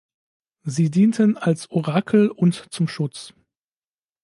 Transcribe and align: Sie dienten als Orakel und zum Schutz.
Sie 0.63 0.89
dienten 0.89 1.37
als 1.37 1.69
Orakel 1.69 2.29
und 2.31 2.65
zum 2.73 2.87
Schutz. 2.87 3.35